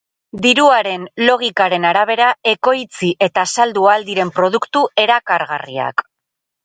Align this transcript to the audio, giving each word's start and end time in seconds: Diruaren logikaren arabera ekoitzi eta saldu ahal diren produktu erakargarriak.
Diruaren 0.43 1.03
logikaren 1.23 1.85
arabera 1.91 2.29
ekoitzi 2.53 3.09
eta 3.29 3.45
saldu 3.57 3.87
ahal 3.91 4.09
diren 4.11 4.33
produktu 4.39 4.83
erakargarriak. 5.05 6.07